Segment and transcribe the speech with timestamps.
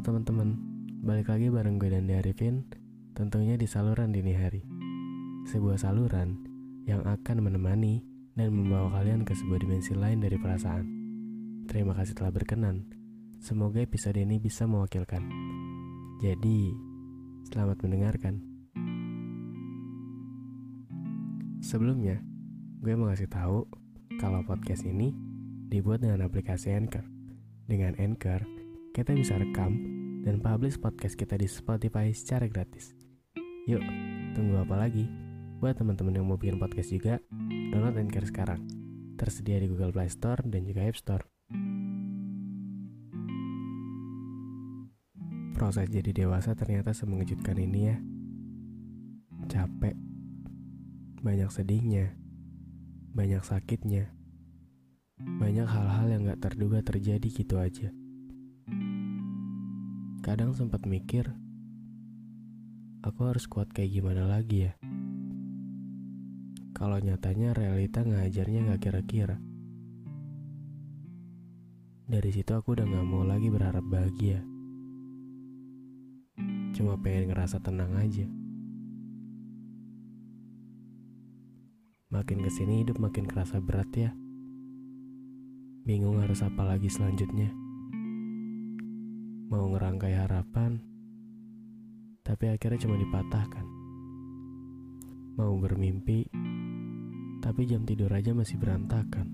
[0.00, 0.56] Teman-teman,
[1.04, 2.64] balik lagi bareng gue dan Arifin,
[3.12, 4.64] tentunya di saluran dini hari.
[5.44, 6.40] Sebuah saluran
[6.88, 8.00] yang akan menemani
[8.32, 10.88] dan membawa kalian ke sebuah dimensi lain dari perasaan.
[11.68, 12.88] Terima kasih telah berkenan.
[13.44, 15.20] Semoga episode ini bisa mewakilkan.
[16.24, 16.72] Jadi,
[17.52, 18.40] selamat mendengarkan.
[21.60, 22.24] Sebelumnya,
[22.80, 23.68] gue mau kasih tahu
[24.16, 25.12] kalau podcast ini
[25.68, 27.04] dibuat dengan aplikasi Anchor.
[27.68, 28.59] Dengan Anchor,
[28.90, 29.78] kita bisa rekam
[30.26, 32.90] dan publish podcast kita di Spotify secara gratis.
[33.70, 33.78] Yuk,
[34.34, 35.06] tunggu apa lagi?
[35.62, 37.22] Buat teman-teman yang mau bikin podcast juga,
[37.70, 38.66] download Anchor sekarang.
[39.14, 41.22] Tersedia di Google Play Store dan juga App Store.
[45.54, 47.96] Proses jadi dewasa ternyata semengejutkan ini ya.
[49.46, 49.94] Capek.
[51.22, 52.16] Banyak sedihnya.
[53.14, 54.10] Banyak sakitnya.
[55.20, 57.92] Banyak hal-hal yang gak terduga terjadi gitu aja.
[60.20, 61.32] Kadang sempat mikir,
[63.00, 64.76] aku harus kuat kayak gimana lagi ya?
[66.76, 69.40] Kalau nyatanya realita ngajarnya gak kira-kira.
[72.04, 74.44] Dari situ aku udah gak mau lagi berharap bahagia.
[76.76, 78.28] Cuma pengen ngerasa tenang aja.
[82.12, 84.12] Makin ke sini hidup makin kerasa berat ya.
[85.88, 87.69] Bingung harus apa lagi selanjutnya.
[89.50, 90.78] Mau ngerangkai harapan,
[92.22, 93.66] tapi akhirnya cuma dipatahkan.
[95.34, 96.30] Mau bermimpi,
[97.42, 99.26] tapi jam tidur aja masih berantakan.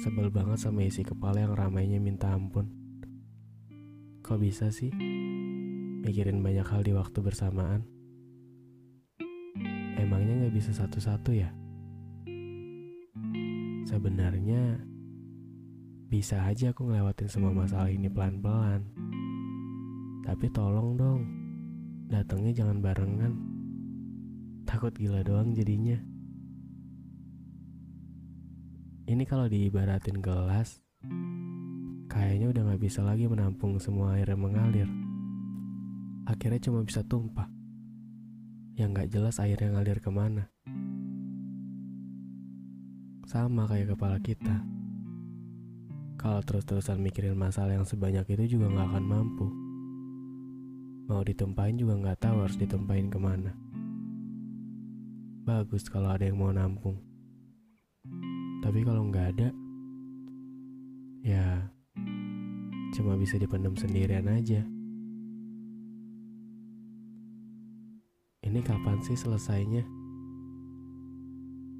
[0.00, 2.64] Sebel banget sama isi kepala yang ramainya minta ampun.
[4.24, 4.88] Kok bisa sih?
[6.00, 7.84] Mikirin banyak hal di waktu bersamaan.
[10.00, 11.52] Emangnya gak bisa satu-satu ya?
[13.84, 14.80] Sebenarnya
[16.06, 18.86] bisa aja aku ngelewatin semua masalah ini pelan-pelan.
[20.22, 21.22] Tapi tolong dong,
[22.06, 23.34] datangnya jangan barengan.
[24.62, 25.98] Takut gila doang jadinya.
[29.06, 30.82] Ini kalau diibaratin gelas,
[32.10, 34.90] kayaknya udah gak bisa lagi menampung semua air yang mengalir.
[36.26, 37.50] Akhirnya cuma bisa tumpah.
[38.78, 40.50] Yang gak jelas air yang ngalir ke mana.
[43.26, 44.62] Sama kayak kepala kita.
[46.16, 49.46] Kalau terus-terusan mikirin masalah yang sebanyak itu juga gak akan mampu.
[51.06, 53.52] Mau ditumpahin juga gak tahu harus ditumpahin ke mana.
[55.46, 56.98] Bagus kalau ada yang mau nampung.
[58.66, 59.48] Tapi kalau nggak ada,
[61.22, 61.70] ya
[62.98, 64.66] cuma bisa dipendam sendirian aja.
[68.42, 69.86] Ini kapan sih selesainya?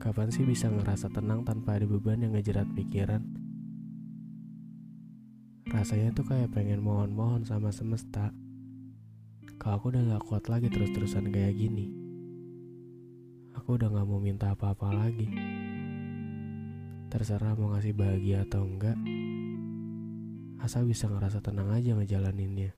[0.00, 3.20] Kapan sih bisa ngerasa tenang tanpa ada beban yang ngejerat pikiran?
[5.70, 8.34] Rasanya tuh kayak pengen mohon-mohon sama semesta.
[9.54, 11.86] Kalau aku udah gak kuat lagi terus-terusan kayak gini.
[13.54, 15.30] Aku udah gak mau minta apa-apa lagi.
[17.06, 18.98] Terserah mau ngasih bahagia atau enggak.
[20.58, 22.74] Asal bisa ngerasa tenang aja ngejalaninnya.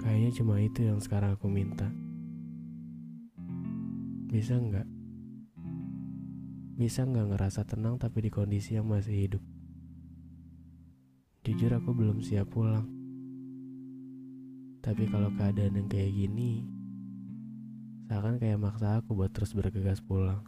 [0.00, 1.92] Kayaknya cuma itu yang sekarang aku minta.
[4.32, 4.88] Bisa nggak?
[6.80, 9.59] Bisa nggak ngerasa tenang tapi di kondisi yang masih hidup?
[11.50, 12.86] Jujur aku belum siap pulang.
[14.86, 16.62] Tapi kalau keadaan yang kayak gini,
[18.06, 20.46] seakan kayak maksa aku buat terus bergegas pulang.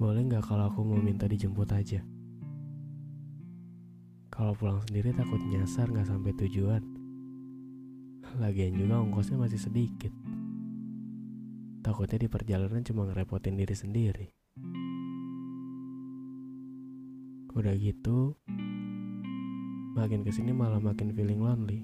[0.00, 2.00] Boleh nggak kalau aku mau minta dijemput aja?
[4.32, 6.80] Kalau pulang sendiri takut nyasar nggak sampai tujuan.
[8.40, 10.16] Lagian juga ongkosnya masih sedikit.
[11.84, 14.39] Takutnya di perjalanan cuma ngerepotin diri sendiri.
[17.50, 18.38] Udah gitu,
[19.98, 21.82] makin ke sini malah makin feeling lonely.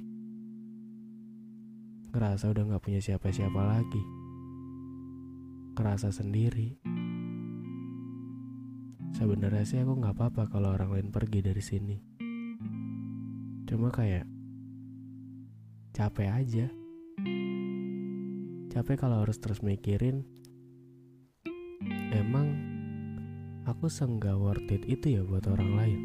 [2.15, 4.03] Ngerasa udah gak punya siapa-siapa lagi.
[5.77, 6.79] Ngerasa sendiri.
[9.17, 11.97] Sebenarnya sih aku gak apa-apa kalau orang lain pergi dari sini.
[13.67, 14.25] Cuma kayak
[15.93, 16.67] capek aja.
[18.71, 20.37] Capek kalau harus terus mikirin
[22.17, 22.76] Emang
[23.67, 26.01] aku seenggak worth it itu ya buat orang lain.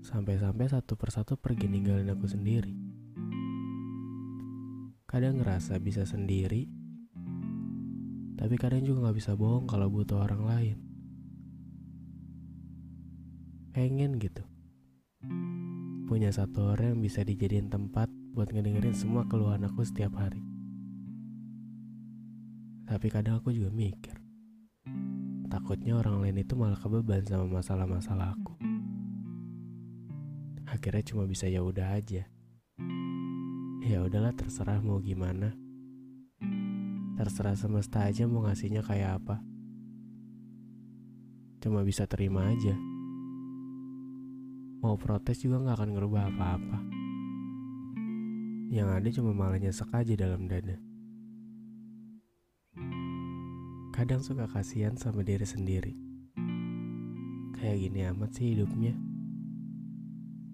[0.00, 2.72] Sampai-sampai satu persatu pergi ninggalin aku sendiri.
[5.04, 6.80] Kadang ngerasa bisa sendiri
[8.40, 10.76] Tapi kadang juga gak bisa bohong kalau butuh orang lain.
[13.76, 14.40] Pengen gitu.
[16.08, 20.40] Punya satu orang yang bisa dijadiin tempat buat ngedengerin semua keluhan aku setiap hari.
[22.88, 24.19] Tapi kadang aku juga mikir
[25.50, 28.54] Takutnya orang lain itu malah kebeban sama masalah-masalah aku.
[30.70, 32.22] Akhirnya cuma bisa ya udah aja.
[33.82, 35.50] Ya udahlah terserah mau gimana.
[37.18, 39.42] Terserah semesta aja mau ngasihnya kayak apa.
[41.58, 42.78] Cuma bisa terima aja.
[44.86, 46.78] Mau protes juga nggak akan ngerubah apa-apa.
[48.70, 50.89] Yang ada cuma malah nyesek aja dalam dada
[54.00, 55.92] kadang suka kasihan sama diri sendiri
[57.60, 58.96] kayak gini amat sih hidupnya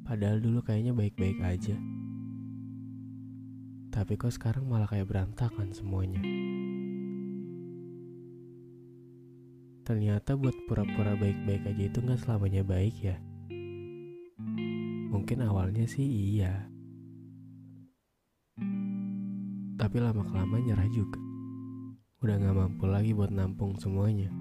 [0.07, 1.75] Padahal dulu kayaknya baik-baik aja.
[3.91, 6.23] Tapi kok sekarang malah kayak berantakan semuanya.
[9.83, 13.19] Ternyata buat pura-pura baik-baik aja itu gak selamanya baik ya.
[15.11, 16.71] Mungkin awalnya sih iya.
[19.75, 21.26] Tapi lama-kelamaan nyerah juga.
[22.25, 24.33] Udah gak mampu lagi buat nampung semuanya.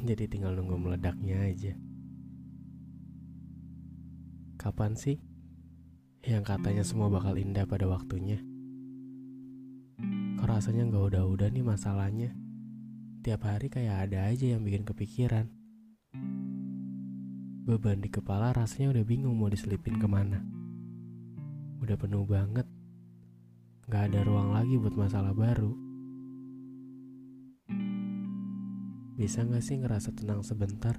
[0.00, 1.76] Jadi tinggal nunggu meledaknya aja.
[4.56, 5.20] Kapan sih
[6.24, 8.40] yang katanya semua bakal indah pada waktunya?
[10.40, 12.32] Kok rasanya nggak udah-udah nih masalahnya?
[13.20, 15.52] Tiap hari kayak ada aja yang bikin kepikiran.
[17.68, 20.40] Beban di kepala rasanya udah bingung mau diselipin ke mana.
[21.84, 22.64] Udah penuh banget.
[23.92, 25.89] Gak ada ruang lagi buat masalah baru.
[29.20, 30.96] Bisa gak sih ngerasa tenang sebentar?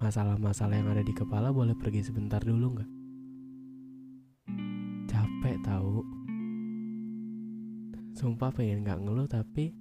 [0.00, 2.90] Masalah-masalah yang ada di kepala boleh pergi sebentar dulu nggak?
[5.04, 6.00] Capek tahu.
[8.16, 9.76] Sumpah pengen nggak ngeluh tapi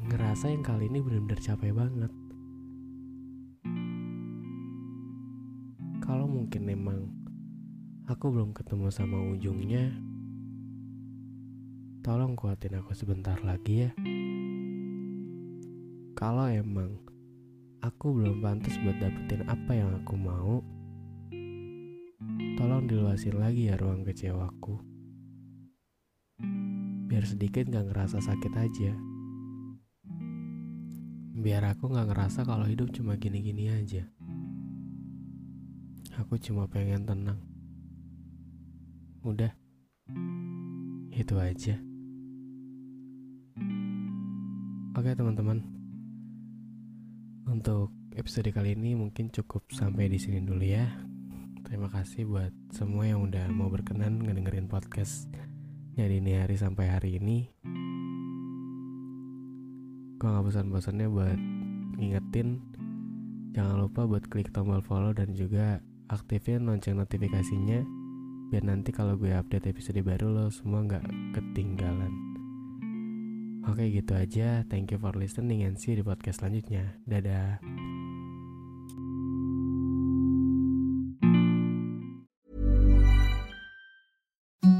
[0.00, 2.12] ngerasa yang kali ini benar-benar capek banget.
[6.00, 7.12] Kalau mungkin emang
[8.08, 9.92] aku belum ketemu sama ujungnya,
[12.00, 13.92] tolong kuatin aku sebentar lagi ya.
[16.18, 16.98] Kalau emang
[17.80, 20.60] aku belum pantas buat dapetin apa yang aku mau,
[22.58, 24.76] tolong diluasin lagi ya ruang kecewaku.
[27.10, 28.92] Biar sedikit gak ngerasa sakit aja.
[31.40, 34.04] Biar aku gak ngerasa kalau hidup cuma gini-gini aja.
[36.20, 37.40] Aku cuma pengen tenang.
[39.24, 39.52] Udah,
[41.16, 41.80] itu aja.
[45.00, 45.79] Oke teman-teman,
[47.48, 50.90] untuk episode kali ini mungkin cukup sampai di sini dulu ya.
[51.64, 55.30] Terima kasih buat semua yang udah mau berkenan ngedengerin podcast
[55.94, 57.48] jadi ini hari sampai hari ini.
[60.20, 61.40] Gue gak bosan-bosannya buat
[61.96, 62.60] ngingetin
[63.56, 65.80] Jangan lupa buat klik tombol follow dan juga
[66.12, 67.80] aktifin lonceng notifikasinya
[68.52, 72.29] Biar nanti kalau gue update episode baru lo semua gak ketinggalan
[73.68, 76.96] Oke gitu aja, thank you for listening and see you di podcast selanjutnya.
[77.04, 77.60] Dadah.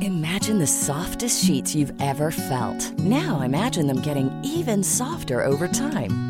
[0.00, 2.80] Imagine the softest sheets you've ever felt.
[2.99, 6.29] Now imagine them getting even softer over time.